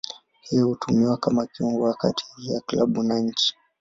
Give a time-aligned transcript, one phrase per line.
[0.49, 3.55] Yeye hutumiwa kama kiungo wa kati ya klabu na nchi.